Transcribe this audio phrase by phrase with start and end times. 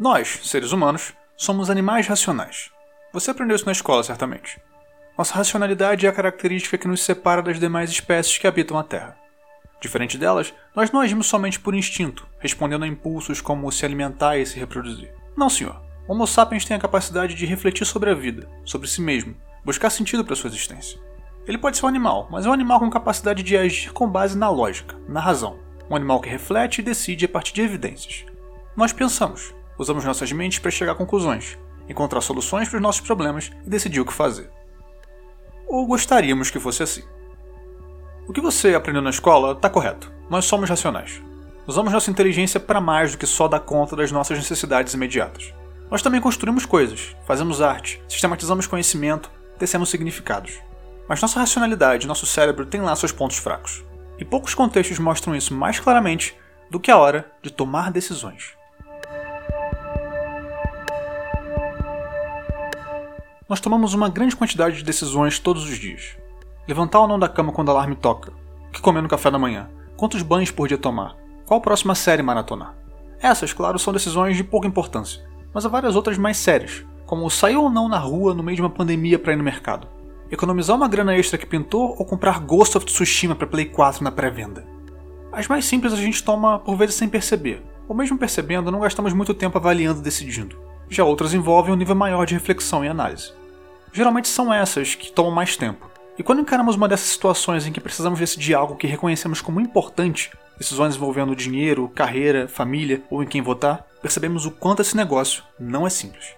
[0.00, 2.70] Nós, seres humanos, somos animais racionais.
[3.12, 4.58] Você aprendeu isso na escola, certamente.
[5.18, 9.18] Nossa racionalidade é a característica que nos separa das demais espécies que habitam a Terra.
[9.78, 14.46] Diferente delas, nós não agimos somente por instinto, respondendo a impulsos como se alimentar e
[14.46, 15.12] se reproduzir.
[15.36, 15.78] Não, senhor.
[16.08, 20.24] Homo sapiens tem a capacidade de refletir sobre a vida, sobre si mesmo, buscar sentido
[20.24, 20.98] para sua existência.
[21.46, 24.38] Ele pode ser um animal, mas é um animal com capacidade de agir com base
[24.38, 25.58] na lógica, na razão.
[25.90, 28.24] Um animal que reflete e decide a partir de evidências.
[28.74, 31.58] Nós pensamos, usamos nossas mentes para chegar a conclusões,
[31.88, 34.50] encontrar soluções para os nossos problemas e decidir o que fazer.
[35.66, 37.02] Ou gostaríamos que fosse assim.
[38.28, 40.12] O que você aprendeu na escola está correto.
[40.28, 41.22] Nós somos racionais.
[41.66, 45.54] Usamos nossa inteligência para mais do que só dar conta das nossas necessidades imediatas.
[45.90, 50.60] Nós também construímos coisas, fazemos arte, sistematizamos conhecimento, tecemos significados.
[51.08, 53.82] Mas nossa racionalidade, nosso cérebro tem lá seus pontos fracos.
[54.18, 56.36] E poucos contextos mostram isso mais claramente
[56.70, 58.59] do que a hora de tomar decisões.
[63.50, 66.16] Nós tomamos uma grande quantidade de decisões todos os dias.
[66.68, 68.32] Levantar ou não da cama quando o alarme toca?
[68.68, 69.68] O que comer no café da manhã?
[69.96, 71.16] Quantos banhos por dia tomar?
[71.44, 72.76] Qual a próxima série maratonar?
[73.20, 77.56] Essas, claro, são decisões de pouca importância, mas há várias outras mais sérias, como sair
[77.56, 79.88] ou não na rua no meio de uma pandemia para ir no mercado,
[80.30, 84.12] economizar uma grana extra que pintou ou comprar Ghost of Tsushima para Play 4 na
[84.12, 84.64] pré-venda.
[85.32, 89.12] As mais simples a gente toma por vezes sem perceber, ou mesmo percebendo, não gastamos
[89.12, 90.56] muito tempo avaliando e decidindo.
[90.88, 93.39] Já outras envolvem um nível maior de reflexão e análise
[93.92, 95.90] geralmente são essas que tomam mais tempo.
[96.18, 100.30] E quando encaramos uma dessas situações em que precisamos decidir algo que reconhecemos como importante,
[100.58, 105.86] decisões envolvendo dinheiro, carreira, família ou em quem votar, percebemos o quanto esse negócio não
[105.86, 106.34] é simples.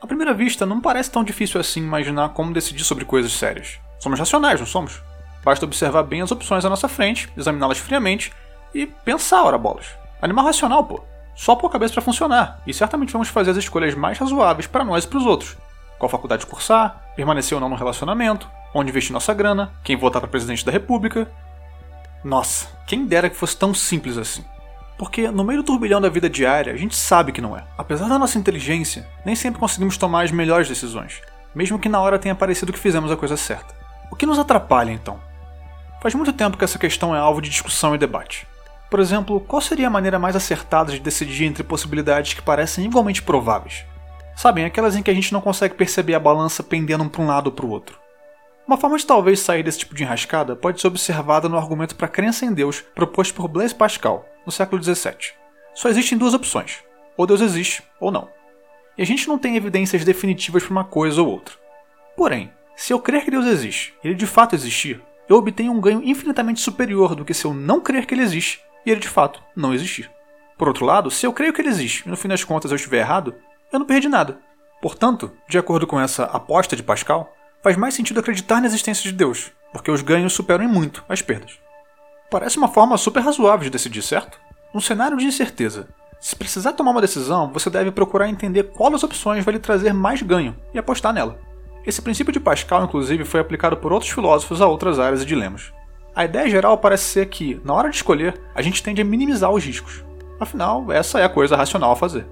[0.00, 3.78] À primeira vista, não parece tão difícil assim imaginar como decidir sobre coisas sérias.
[3.98, 5.00] Somos racionais, não somos?
[5.44, 8.32] Basta observar bem as opções à nossa frente, examiná-las friamente
[8.74, 9.86] e pensar, ora bolas.
[10.20, 11.00] Animal racional, pô.
[11.34, 14.84] Só pôr a cabeça para funcionar, e certamente vamos fazer as escolhas mais razoáveis para
[14.84, 15.56] nós e para os outros,
[15.98, 20.30] qual faculdade cursar, permanecer ou não no relacionamento, onde investir nossa grana, quem votar para
[20.30, 21.30] presidente da república.
[22.22, 24.44] Nossa, quem dera que fosse tão simples assim.
[24.98, 27.64] Porque no meio do turbilhão da vida diária, a gente sabe que não é.
[27.76, 31.20] Apesar da nossa inteligência, nem sempre conseguimos tomar as melhores decisões,
[31.54, 33.74] mesmo que na hora tenha parecido que fizemos a coisa certa.
[34.10, 35.20] O que nos atrapalha então?
[36.00, 38.46] Faz muito tempo que essa questão é alvo de discussão e debate.
[38.90, 43.22] Por exemplo, qual seria a maneira mais acertada de decidir entre possibilidades que parecem igualmente
[43.22, 43.84] prováveis?
[44.36, 47.46] Sabem, aquelas em que a gente não consegue perceber a balança pendendo para um lado
[47.46, 47.98] ou para o outro.
[48.66, 52.06] Uma forma de talvez sair desse tipo de enrascada pode ser observada no argumento para
[52.06, 55.32] a crença em Deus proposto por Blaise Pascal, no século XVII.
[55.74, 56.84] Só existem duas opções:
[57.16, 58.28] ou Deus existe, ou não.
[58.98, 61.54] E a gente não tem evidências definitivas para uma coisa ou outra.
[62.14, 65.80] Porém, se eu crer que Deus existe e ele de fato existir, eu obtenho um
[65.80, 69.08] ganho infinitamente superior do que se eu não crer que ele existe e ele de
[69.08, 70.10] fato não existir.
[70.58, 72.76] Por outro lado, se eu creio que ele existe e no fim das contas eu
[72.76, 73.34] estiver errado,
[73.72, 74.38] eu não perdi nada.
[74.80, 77.32] Portanto, de acordo com essa aposta de Pascal,
[77.62, 81.22] faz mais sentido acreditar na existência de Deus, porque os ganhos superam em muito as
[81.22, 81.58] perdas.
[82.30, 84.38] Parece uma forma super razoável de decidir, certo?
[84.74, 85.88] Num cenário de incerteza,
[86.20, 89.92] se precisar tomar uma decisão, você deve procurar entender qual das opções vai lhe trazer
[89.92, 91.38] mais ganho e apostar nela.
[91.86, 95.72] Esse princípio de Pascal, inclusive, foi aplicado por outros filósofos a outras áreas e dilemas.
[96.14, 99.50] A ideia geral parece ser que, na hora de escolher, a gente tende a minimizar
[99.52, 100.04] os riscos.
[100.40, 102.26] Afinal, essa é a coisa racional a fazer.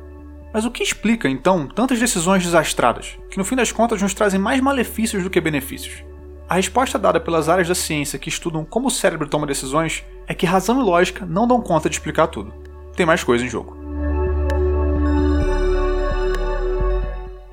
[0.55, 4.39] Mas o que explica, então, tantas decisões desastradas, que no fim das contas nos trazem
[4.39, 6.05] mais malefícios do que benefícios?
[6.49, 10.33] A resposta dada pelas áreas da ciência que estudam como o cérebro toma decisões é
[10.33, 12.55] que razão e lógica não dão conta de explicar tudo.
[12.95, 13.77] Tem mais coisa em jogo.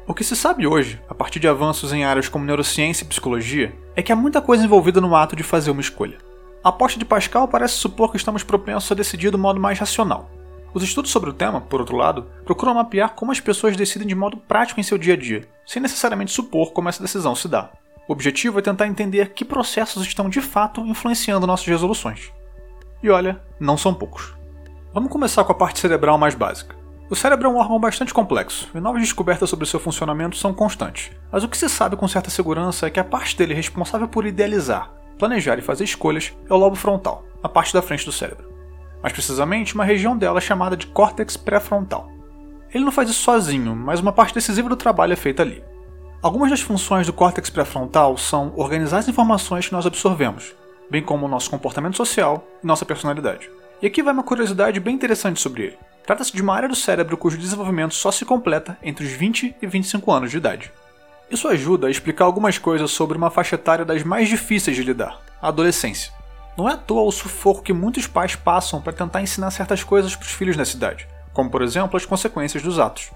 [0.06, 3.74] O que se sabe hoje, a partir de avanços em áreas como neurociência e psicologia,
[3.96, 6.20] é que há muita coisa envolvida no ato de fazer uma escolha.
[6.64, 10.30] A aposta de Pascal parece supor que estamos propensos a decidir do modo mais racional,
[10.74, 14.16] os estudos sobre o tema, por outro lado, procuram mapear como as pessoas decidem de
[14.16, 17.70] modo prático em seu dia a dia, sem necessariamente supor como essa decisão se dá.
[18.08, 22.32] O objetivo é tentar entender que processos estão de fato influenciando nossas resoluções.
[23.04, 24.34] E olha, não são poucos.
[24.94, 26.76] Vamos começar com a parte cerebral mais básica.
[27.10, 31.12] O cérebro é um órgão bastante complexo, e novas descobertas sobre seu funcionamento são constantes.
[31.30, 34.26] Mas o que se sabe com certa segurança é que a parte dele responsável por
[34.26, 38.51] idealizar, planejar e fazer escolhas é o lobo frontal, a parte da frente do cérebro
[39.02, 42.12] mais precisamente uma região dela chamada de córtex pré-frontal.
[42.74, 45.64] Ele não faz isso sozinho, mas uma parte decisiva do trabalho é feita ali.
[46.22, 50.54] Algumas das funções do córtex pré-frontal são organizar as informações que nós absorvemos,
[50.90, 53.50] bem como o nosso comportamento social e nossa personalidade.
[53.82, 55.78] E aqui vai uma curiosidade bem interessante sobre ele.
[56.06, 59.68] Trata-se de uma área do cérebro cujo desenvolvimento só se completa entre os 20 e
[59.68, 60.72] 25 anos de idade.
[61.30, 65.20] Isso ajuda a explicar algumas coisas sobre uma faixa etária das mais difíceis de lidar,
[65.42, 66.12] a adolescência.
[66.58, 70.16] Não é à toa o sufoco que muitos pais passam para tentar ensinar certas coisas
[70.16, 71.08] para os filhos nessa idade.
[71.34, 73.10] como por exemplo as consequências dos atos.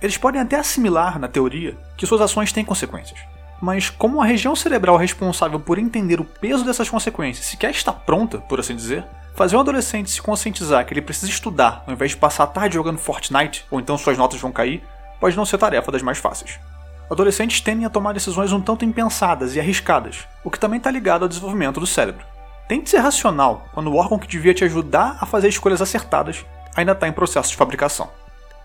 [0.00, 3.20] Eles podem até assimilar, na teoria, que suas ações têm consequências,
[3.60, 8.38] mas como a região cerebral responsável por entender o peso dessas consequências sequer está pronta,
[8.38, 9.04] por assim dizer,
[9.36, 12.74] fazer um adolescente se conscientizar que ele precisa estudar ao invés de passar a tarde
[12.74, 14.82] jogando Fortnite, ou então suas notas vão cair,
[15.20, 16.58] pode não ser tarefa das mais fáceis.
[17.08, 21.22] Adolescentes tendem a tomar decisões um tanto impensadas e arriscadas, o que também está ligado
[21.22, 22.31] ao desenvolvimento do cérebro.
[22.72, 26.42] Tente ser racional quando o órgão que devia te ajudar a fazer escolhas acertadas
[26.74, 28.08] ainda está em processo de fabricação.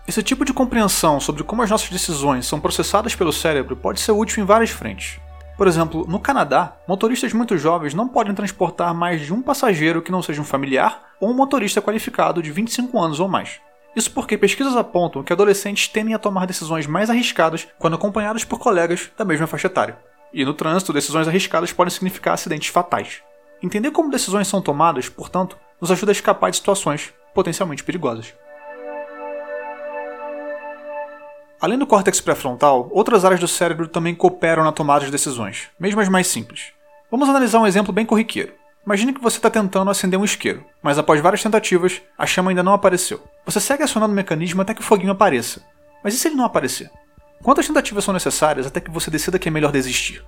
[0.08, 4.12] Esse tipo de compreensão sobre como as nossas decisões são processadas pelo cérebro pode ser
[4.12, 5.20] útil em várias frentes.
[5.58, 10.10] Por exemplo, no Canadá, motoristas muito jovens não podem transportar mais de um passageiro que
[10.10, 13.60] não seja um familiar ou um motorista qualificado de 25 anos ou mais.
[13.94, 18.58] Isso porque pesquisas apontam que adolescentes tendem a tomar decisões mais arriscadas quando acompanhados por
[18.58, 19.98] colegas da mesma faixa etária.
[20.32, 23.20] E no trânsito, decisões arriscadas podem significar acidentes fatais.
[23.62, 28.34] Entender como decisões são tomadas, portanto, nos ajuda a escapar de situações potencialmente perigosas.
[31.60, 36.00] Além do córtex pré-frontal, outras áreas do cérebro também cooperam na tomada de decisões, mesmo
[36.00, 36.72] as mais simples.
[37.10, 38.54] Vamos analisar um exemplo bem corriqueiro.
[38.86, 42.62] Imagine que você está tentando acender um isqueiro, mas após várias tentativas, a chama ainda
[42.62, 43.20] não apareceu.
[43.44, 45.60] Você segue acionando o mecanismo até que o foguinho apareça.
[46.02, 46.88] Mas e se ele não aparecer?
[47.42, 50.24] Quantas tentativas são necessárias até que você decida que é melhor desistir?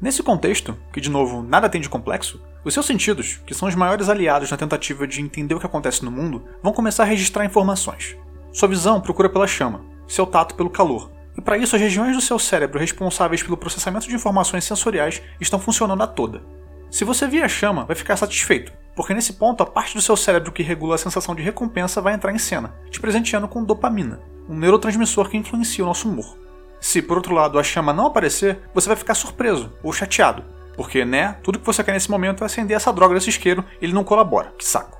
[0.00, 3.74] Nesse contexto, que de novo nada tem de complexo, os seus sentidos, que são os
[3.74, 7.44] maiores aliados na tentativa de entender o que acontece no mundo, vão começar a registrar
[7.44, 8.16] informações.
[8.52, 11.10] Sua visão procura pela chama, seu tato pelo calor.
[11.36, 15.58] E para isso, as regiões do seu cérebro responsáveis pelo processamento de informações sensoriais estão
[15.58, 16.42] funcionando a toda.
[16.90, 20.16] Se você vir a chama, vai ficar satisfeito, porque nesse ponto a parte do seu
[20.16, 24.20] cérebro que regula a sensação de recompensa vai entrar em cena, te presenteando com dopamina,
[24.48, 26.45] um neurotransmissor que influencia o nosso humor.
[26.80, 30.44] Se, por outro lado, a chama não aparecer, você vai ficar surpreso ou chateado,
[30.76, 33.92] porque, né, tudo que você quer nesse momento é acender essa droga desse isqueiro ele
[33.92, 34.96] não colabora, que saco.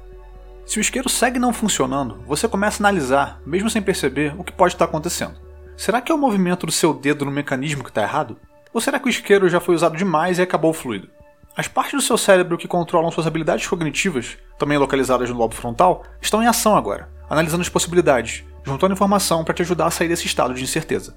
[0.65, 4.53] Se o isqueiro segue não funcionando, você começa a analisar, mesmo sem perceber, o que
[4.53, 5.37] pode estar acontecendo.
[5.77, 8.37] Será que é o movimento do seu dedo no mecanismo que está errado?
[8.73, 11.09] Ou será que o isqueiro já foi usado demais e acabou o fluido?
[11.57, 16.03] As partes do seu cérebro que controlam suas habilidades cognitivas, também localizadas no lobo frontal,
[16.21, 20.27] estão em ação agora, analisando as possibilidades, juntando informação para te ajudar a sair desse
[20.27, 21.17] estado de incerteza.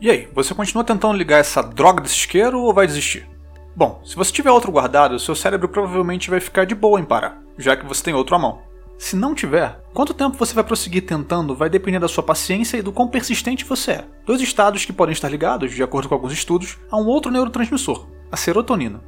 [0.00, 3.28] E aí, você continua tentando ligar essa droga desse isqueiro ou vai desistir?
[3.76, 7.40] Bom, se você tiver outro guardado, seu cérebro provavelmente vai ficar de boa em parar,
[7.56, 8.62] já que você tem outro à mão.
[8.98, 12.82] Se não tiver, quanto tempo você vai prosseguir tentando vai depender da sua paciência e
[12.82, 14.04] do quão persistente você é.
[14.24, 18.06] Dois estados que podem estar ligados, de acordo com alguns estudos, a um outro neurotransmissor,
[18.30, 19.02] a serotonina.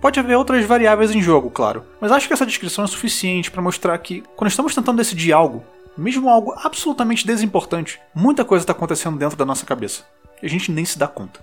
[0.00, 3.62] Pode haver outras variáveis em jogo, claro, mas acho que essa descrição é suficiente para
[3.62, 5.64] mostrar que, quando estamos tentando decidir algo,
[5.96, 10.04] mesmo algo absolutamente desimportante, muita coisa está acontecendo dentro da nossa cabeça.
[10.42, 11.40] E a gente nem se dá conta.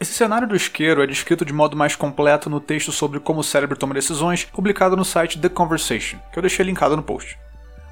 [0.00, 3.44] Esse cenário do isqueiro é descrito de modo mais completo no texto sobre como o
[3.44, 7.38] cérebro toma decisões, publicado no site The Conversation, que eu deixei linkado no post.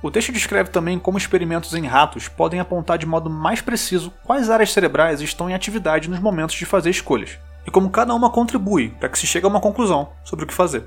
[0.03, 4.51] O texto descreve também como experimentos em ratos podem apontar de modo mais preciso quais
[4.51, 8.91] áreas cerebrais estão em atividade nos momentos de fazer escolhas, e como cada uma contribui
[8.91, 10.85] para que se chegue a uma conclusão sobre o que fazer.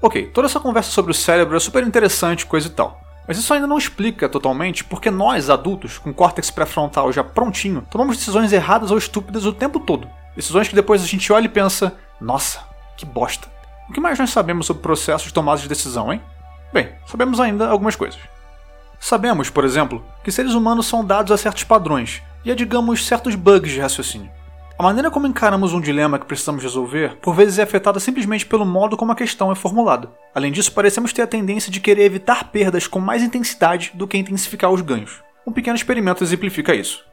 [0.00, 3.09] Ok, toda essa conversa sobre o cérebro é super interessante, coisa e tal.
[3.30, 8.16] Mas isso ainda não explica totalmente porque nós, adultos, com córtex pré-frontal já prontinho, tomamos
[8.16, 10.10] decisões erradas ou estúpidas o tempo todo.
[10.34, 12.58] Decisões que depois a gente olha e pensa: nossa,
[12.96, 13.46] que bosta.
[13.88, 16.20] O que mais nós sabemos sobre processos de tomada de decisão, hein?
[16.72, 18.18] Bem, sabemos ainda algumas coisas.
[18.98, 23.36] Sabemos, por exemplo, que seres humanos são dados a certos padrões e a, digamos, certos
[23.36, 24.28] bugs de raciocínio.
[24.80, 28.64] A maneira como encaramos um dilema que precisamos resolver, por vezes é afetada simplesmente pelo
[28.64, 30.10] modo como a questão é formulada.
[30.34, 34.16] Além disso, parecemos ter a tendência de querer evitar perdas com mais intensidade do que
[34.16, 35.22] intensificar os ganhos.
[35.46, 37.04] Um pequeno experimento exemplifica isso.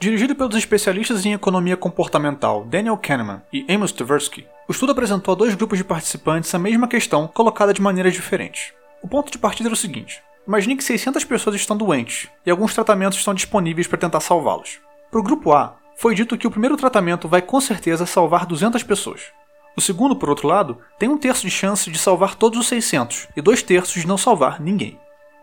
[0.00, 5.36] Dirigido pelos especialistas em economia comportamental Daniel Kahneman e Amos Tversky, o estudo apresentou a
[5.36, 8.72] dois grupos de participantes a mesma questão colocada de maneiras diferentes.
[9.02, 12.72] O ponto de partida era o seguinte: imagine que 600 pessoas estão doentes e alguns
[12.72, 14.80] tratamentos estão disponíveis para tentar salvá-los.
[15.10, 18.82] Para o grupo A, foi dito que o primeiro tratamento vai com certeza salvar 200
[18.82, 19.32] pessoas.
[19.76, 23.28] O segundo, por outro lado, tem um terço de chance de salvar todos os 600
[23.36, 24.98] e dois terços de não salvar ninguém.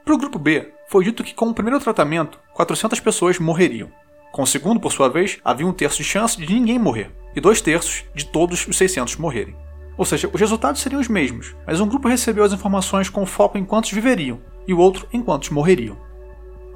[0.05, 3.89] Para o grupo B, foi dito que com o primeiro tratamento, 400 pessoas morreriam.
[4.31, 7.41] Com o segundo, por sua vez, havia um terço de chance de ninguém morrer e
[7.41, 9.55] dois terços de todos os 600 morrerem.
[9.97, 13.57] Ou seja, os resultados seriam os mesmos, mas um grupo recebeu as informações com foco
[13.57, 15.97] em quantos viveriam e o outro em quantos morreriam.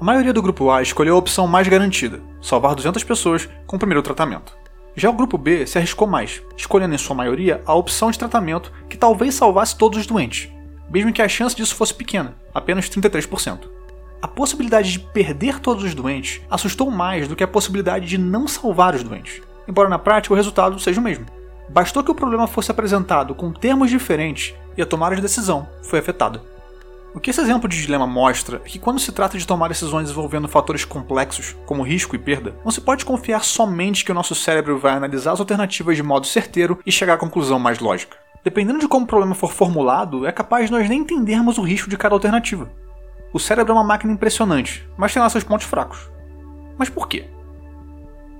[0.00, 3.78] A maioria do grupo A escolheu a opção mais garantida, salvar 200 pessoas com o
[3.78, 4.56] primeiro tratamento.
[4.96, 8.72] Já o grupo B se arriscou mais, escolhendo em sua maioria a opção de tratamento
[8.88, 10.50] que talvez salvasse todos os doentes,
[10.90, 13.68] mesmo que a chance disso fosse pequena, apenas 33%.
[14.20, 18.48] A possibilidade de perder todos os doentes assustou mais do que a possibilidade de não
[18.48, 21.26] salvar os doentes, embora na prática o resultado seja o mesmo.
[21.68, 26.00] Bastou que o problema fosse apresentado com termos diferentes e a tomada de decisão foi
[26.00, 26.53] afetada.
[27.14, 30.10] O que esse exemplo de dilema mostra é que quando se trata de tomar decisões
[30.10, 34.34] envolvendo fatores complexos, como risco e perda, não se pode confiar somente que o nosso
[34.34, 38.16] cérebro vai analisar as alternativas de modo certeiro e chegar à conclusão mais lógica.
[38.42, 41.88] Dependendo de como o problema for formulado, é capaz de nós nem entendermos o risco
[41.88, 42.68] de cada alternativa.
[43.32, 46.10] O cérebro é uma máquina impressionante, mas tem lá seus pontos fracos.
[46.76, 47.28] Mas por quê?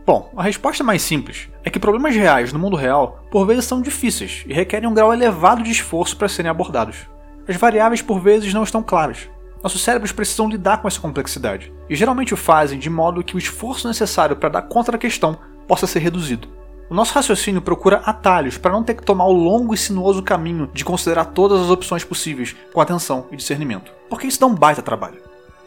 [0.04, 3.81] Bom, a resposta mais simples é que problemas reais no mundo real por vezes são
[3.81, 7.13] difíceis e requerem um grau elevado de esforço para serem abordados.
[7.46, 9.28] As variáveis por vezes não estão claras.
[9.62, 13.38] Nossos cérebros precisam lidar com essa complexidade e geralmente o fazem de modo que o
[13.38, 16.48] esforço necessário para dar conta da questão possa ser reduzido.
[16.90, 20.70] O nosso raciocínio procura atalhos para não ter que tomar o longo e sinuoso caminho
[20.72, 24.82] de considerar todas as opções possíveis com atenção e discernimento, porque isso dá um baita
[24.82, 25.22] trabalho.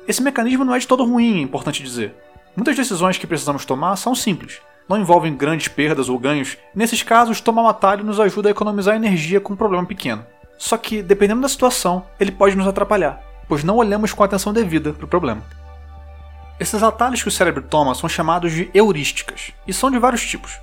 [0.08, 2.16] Esse mecanismo não é de todo ruim, é importante dizer.
[2.56, 7.04] Muitas decisões que precisamos tomar são simples, não envolvem grandes perdas ou ganhos, e nesses
[7.04, 10.26] casos, tomar um atalho nos ajuda a economizar energia com um problema pequeno.
[10.58, 14.92] Só que, dependendo da situação, ele pode nos atrapalhar, pois não olhamos com atenção devida
[14.92, 15.44] para o problema.
[16.60, 20.60] Esses atalhos que o cérebro toma são chamados de heurísticas, e são de vários tipos.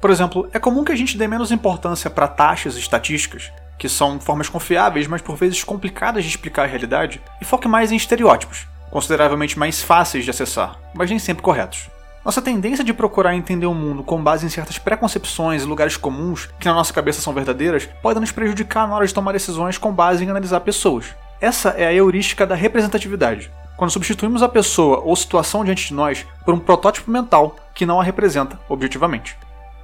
[0.00, 3.88] Por exemplo, é comum que a gente dê menos importância para taxas e estatísticas, que
[3.88, 7.96] são formas confiáveis, mas por vezes complicadas de explicar a realidade, e foque mais em
[7.96, 11.88] estereótipos, consideravelmente mais fáceis de acessar, mas nem sempre corretos.
[12.22, 16.50] Nossa tendência de procurar entender o mundo com base em certas preconcepções e lugares comuns
[16.58, 19.90] que na nossa cabeça são verdadeiras pode nos prejudicar na hora de tomar decisões com
[19.90, 21.14] base em analisar pessoas.
[21.40, 26.26] Essa é a heurística da representatividade, quando substituímos a pessoa ou situação diante de nós
[26.44, 29.34] por um protótipo mental que não a representa objetivamente.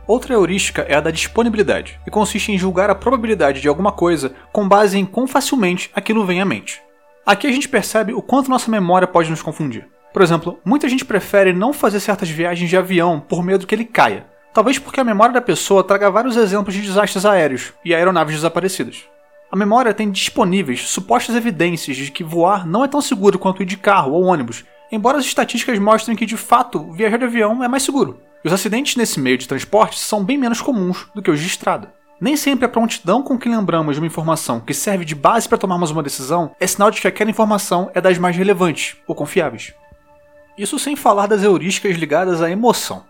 [0.06, 4.34] Outra heurística é a da disponibilidade, e consiste em julgar a probabilidade de alguma coisa
[4.52, 6.82] com base em quão facilmente aquilo vem à mente.
[7.24, 9.88] Aqui a gente percebe o quanto nossa memória pode nos confundir.
[10.16, 13.84] Por exemplo, muita gente prefere não fazer certas viagens de avião por medo que ele
[13.84, 14.24] caia.
[14.54, 19.04] Talvez porque a memória da pessoa traga vários exemplos de desastres aéreos e aeronaves desaparecidas.
[19.52, 23.66] A memória tem disponíveis supostas evidências de que voar não é tão seguro quanto ir
[23.66, 27.68] de carro ou ônibus, embora as estatísticas mostrem que de fato viajar de avião é
[27.68, 28.18] mais seguro.
[28.42, 31.46] E os acidentes nesse meio de transporte são bem menos comuns do que os de
[31.46, 31.92] estrada.
[32.18, 35.58] Nem sempre a prontidão com que lembramos de uma informação que serve de base para
[35.58, 39.74] tomarmos uma decisão é sinal de que aquela informação é das mais relevantes ou confiáveis.
[40.58, 43.04] Isso sem falar das heurísticas ligadas à emoção.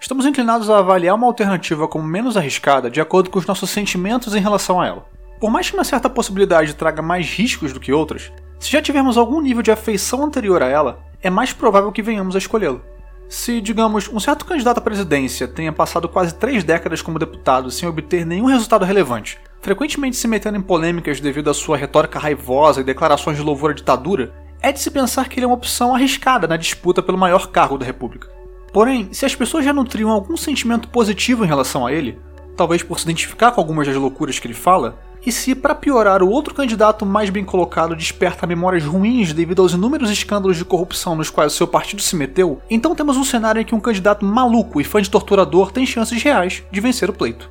[0.00, 4.36] Estamos inclinados a avaliar uma alternativa como menos arriscada de acordo com os nossos sentimentos
[4.36, 5.04] em relação a ela.
[5.40, 8.30] Por mais que uma certa possibilidade traga mais riscos do que outras,
[8.60, 12.36] se já tivermos algum nível de afeição anterior a ela, é mais provável que venhamos
[12.36, 12.80] a escolhê-lo.
[13.28, 17.88] Se, digamos, um certo candidato à presidência tenha passado quase três décadas como deputado sem
[17.88, 22.84] obter nenhum resultado relevante, frequentemente se metendo em polêmicas devido à sua retórica raivosa e
[22.84, 24.32] declarações de louvor à ditadura,
[24.62, 27.76] é de se pensar que ele é uma opção arriscada na disputa pelo maior cargo
[27.76, 28.28] da República.
[28.72, 32.18] Porém, se as pessoas já nutriam algum sentimento positivo em relação a ele,
[32.56, 36.22] talvez por se identificar com algumas das loucuras que ele fala, e se, para piorar,
[36.22, 41.14] o outro candidato mais bem colocado desperta memórias ruins devido aos inúmeros escândalos de corrupção
[41.14, 44.24] nos quais o seu partido se meteu, então temos um cenário em que um candidato
[44.24, 47.50] maluco e fã de torturador tem chances reais de vencer o pleito.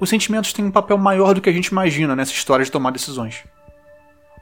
[0.00, 2.90] Os sentimentos têm um papel maior do que a gente imagina nessa história de tomar
[2.90, 3.44] decisões.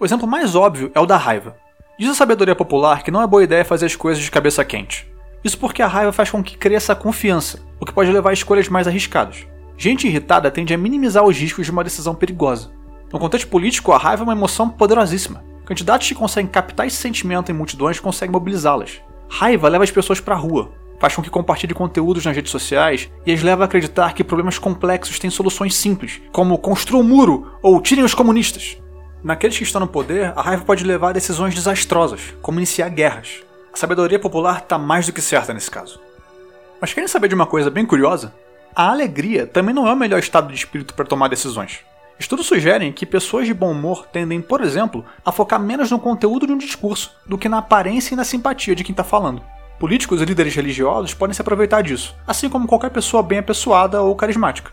[0.00, 1.54] O exemplo mais óbvio é o da raiva.
[1.98, 5.06] Diz a sabedoria popular que não é boa ideia fazer as coisas de cabeça quente.
[5.44, 8.32] Isso porque a raiva faz com que cresça a confiança, o que pode levar a
[8.32, 9.46] escolhas mais arriscadas.
[9.76, 12.70] Gente irritada tende a minimizar os riscos de uma decisão perigosa.
[13.12, 15.44] No contexto político, a raiva é uma emoção poderosíssima.
[15.66, 19.02] Candidatos que conseguem captar esse sentimento em multidões conseguem mobilizá-las.
[19.28, 23.10] Raiva leva as pessoas para a rua, faz com que compartilhem conteúdos nas redes sociais
[23.26, 27.52] e as leva a acreditar que problemas complexos têm soluções simples, como construa um muro
[27.62, 28.78] ou tirem os comunistas.
[29.22, 33.44] Naqueles que estão no poder, a raiva pode levar a decisões desastrosas, como iniciar guerras.
[33.72, 36.00] A sabedoria popular está mais do que certa nesse caso.
[36.80, 38.34] Mas querem saber de uma coisa bem curiosa?
[38.74, 41.80] A alegria também não é o melhor estado de espírito para tomar decisões.
[42.18, 46.46] Estudos sugerem que pessoas de bom humor tendem, por exemplo, a focar menos no conteúdo
[46.46, 49.42] de um discurso do que na aparência e na simpatia de quem está falando.
[49.78, 54.16] Políticos e líderes religiosos podem se aproveitar disso, assim como qualquer pessoa bem apessoada ou
[54.16, 54.72] carismática.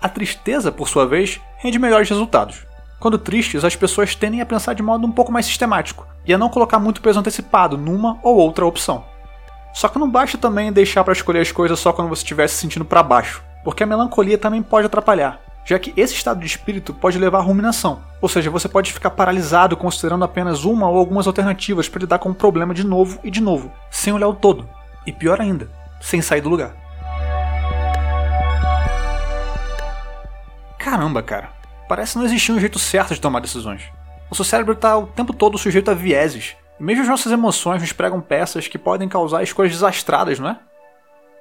[0.00, 2.69] A tristeza, por sua vez, rende melhores resultados.
[3.00, 6.38] Quando tristes, as pessoas tendem a pensar de modo um pouco mais sistemático e a
[6.38, 9.06] não colocar muito peso antecipado numa ou outra opção.
[9.72, 12.56] Só que não basta também deixar para escolher as coisas só quando você estiver se
[12.56, 16.92] sentindo para baixo, porque a melancolia também pode atrapalhar, já que esse estado de espírito
[16.92, 21.26] pode levar à ruminação, ou seja, você pode ficar paralisado considerando apenas uma ou algumas
[21.26, 24.68] alternativas para lidar com o problema de novo e de novo, sem olhar o todo,
[25.06, 25.70] e pior ainda,
[26.02, 26.74] sem sair do lugar.
[30.76, 31.59] Caramba, cara,
[31.90, 33.90] parece não existir um jeito certo de tomar decisões.
[34.30, 37.92] O seu cérebro está o tempo todo sujeito a vieses, mesmo as nossas emoções nos
[37.92, 40.58] pregam peças que podem causar escolhas desastradas, não é?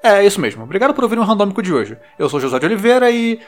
[0.02, 0.64] É, isso mesmo.
[0.64, 2.00] Obrigado por ouvir o Randômico de hoje.
[2.18, 3.40] Eu sou José de Oliveira e.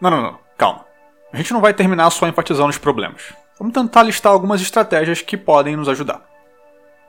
[0.00, 0.38] Não, não, não.
[0.56, 0.84] Calma.
[1.32, 3.34] A gente não vai terminar só enfatizando os problemas.
[3.58, 6.22] vamos tentar listar algumas estratégias que podem nos ajudar.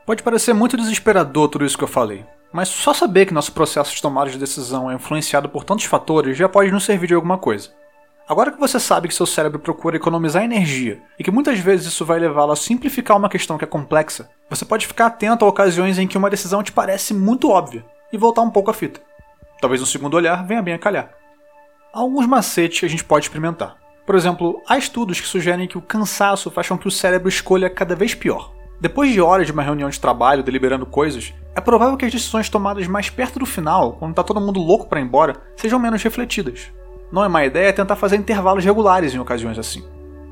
[0.04, 3.94] Pode parecer muito desesperador tudo isso que eu falei, mas só saber que nosso processo
[3.94, 7.38] de tomada de decisão é influenciado por tantos fatores já pode nos servir de alguma
[7.38, 7.78] coisa.
[8.28, 12.04] Agora que você sabe que seu cérebro procura economizar energia e que muitas vezes isso
[12.04, 15.98] vai levá-lo a simplificar uma questão que é complexa, você pode ficar atento a ocasiões
[15.98, 19.00] em que uma decisão te parece muito óbvia e voltar um pouco a fita.
[19.60, 21.10] Talvez um segundo olhar venha bem a calhar.
[21.92, 23.76] Há alguns macetes a gente pode experimentar.
[24.06, 27.68] Por exemplo, há estudos que sugerem que o cansaço faz com que o cérebro escolha
[27.68, 28.52] cada vez pior.
[28.80, 32.48] Depois de horas de uma reunião de trabalho deliberando coisas, é provável que as decisões
[32.48, 36.02] tomadas mais perto do final, quando está todo mundo louco para ir embora, sejam menos
[36.02, 36.72] refletidas.
[37.12, 39.82] Não é má ideia tentar fazer intervalos regulares em ocasiões assim.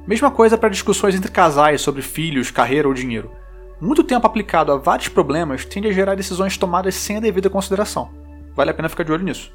[0.06, 3.32] Mesma coisa para discussões entre casais sobre filhos, carreira ou dinheiro.
[3.80, 8.10] Muito tempo aplicado a vários problemas tende a gerar decisões tomadas sem a devida consideração.
[8.54, 9.52] Vale a pena ficar de olho nisso.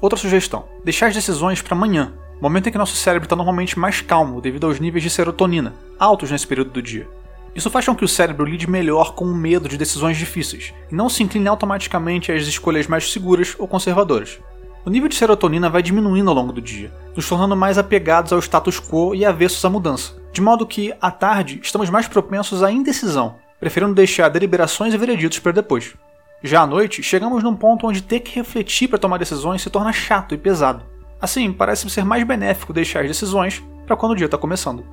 [0.00, 4.00] Outra sugestão: deixar as decisões para amanhã, momento em que nosso cérebro está normalmente mais
[4.00, 7.06] calmo devido aos níveis de serotonina, altos nesse período do dia.
[7.54, 10.94] Isso faz com que o cérebro lide melhor com o medo de decisões difíceis, e
[10.94, 14.38] não se incline automaticamente às escolhas mais seguras ou conservadoras
[14.86, 18.38] o nível de serotonina vai diminuindo ao longo do dia, nos tornando mais apegados ao
[18.38, 22.70] status quo e avessos à mudança, de modo que, à tarde, estamos mais propensos à
[22.70, 25.94] indecisão, preferindo deixar deliberações e vereditos para depois.
[26.40, 29.92] Já à noite, chegamos num ponto onde ter que refletir para tomar decisões se torna
[29.92, 30.84] chato e pesado.
[31.20, 34.86] Assim, parece ser mais benéfico deixar as decisões para quando o dia está começando.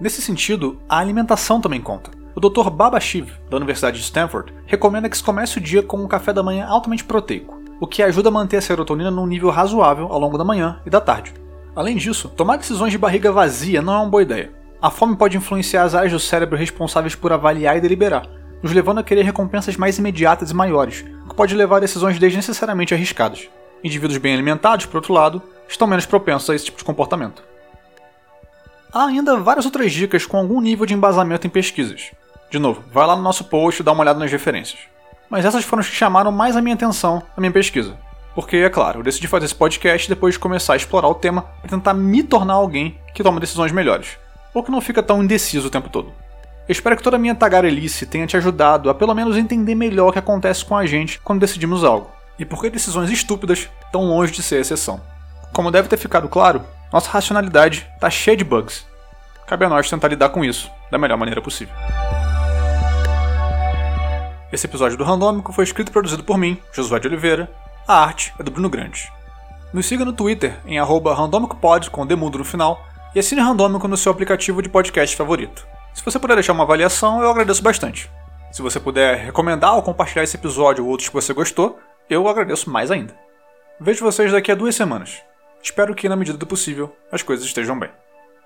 [0.00, 2.10] Nesse sentido, a alimentação também conta.
[2.34, 2.70] O Dr.
[2.70, 6.32] Baba Shiv, da Universidade de Stanford, recomenda que se comece o dia com um café
[6.32, 10.18] da manhã altamente proteico, o que ajuda a manter a serotonina num nível razoável ao
[10.18, 11.34] longo da manhã e da tarde.
[11.76, 14.50] Além disso, tomar decisões de barriga vazia não é uma boa ideia.
[14.80, 18.26] A fome pode influenciar as áreas do cérebro responsáveis por avaliar e deliberar,
[18.62, 22.18] nos levando a querer recompensas mais imediatas e maiores, o que pode levar a decisões
[22.18, 23.50] desnecessariamente arriscadas.
[23.84, 27.44] Indivíduos bem alimentados, por outro lado, estão menos propensos a esse tipo de comportamento.
[28.90, 32.12] Há ainda várias outras dicas com algum nível de embasamento em pesquisas.
[32.50, 34.94] De novo, vai lá no nosso post e dá uma olhada nas referências
[35.30, 37.96] mas essas foram as que chamaram mais a minha atenção na minha pesquisa.
[38.34, 41.42] Porque, é claro, eu decidi fazer esse podcast depois de começar a explorar o tema
[41.60, 44.18] para tentar me tornar alguém que toma decisões melhores,
[44.52, 46.12] ou que não fica tão indeciso o tempo todo.
[46.66, 50.08] Eu espero que toda a minha tagarelice tenha te ajudado a pelo menos entender melhor
[50.08, 54.04] o que acontece com a gente quando decidimos algo, e por que decisões estúpidas estão
[54.04, 55.00] longe de ser exceção.
[55.52, 58.84] Como deve ter ficado claro, nossa racionalidade está cheia de bugs.
[59.46, 61.74] Cabe a nós tentar lidar com isso da melhor maneira possível.
[64.54, 67.50] Esse episódio do Randômico foi escrito e produzido por mim, Josué de Oliveira.
[67.88, 69.12] A arte é do Bruno Grande.
[69.72, 72.80] Nos siga no Twitter em randomicopod com demudo no final
[73.16, 75.66] e assine Randômico no seu aplicativo de podcast favorito.
[75.92, 78.08] Se você puder deixar uma avaliação, eu agradeço bastante.
[78.52, 82.70] Se você puder recomendar ou compartilhar esse episódio ou outros que você gostou, eu agradeço
[82.70, 83.12] mais ainda.
[83.80, 85.20] Vejo vocês daqui a duas semanas.
[85.60, 87.90] Espero que, na medida do possível, as coisas estejam bem.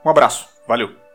[0.03, 1.08] Um abraço, valeu!